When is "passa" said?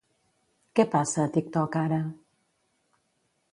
0.95-1.19